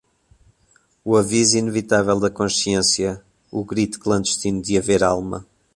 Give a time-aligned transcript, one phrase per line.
[1.05, 5.45] o aviso inevitável da consciência, o grito clandestino de haver alma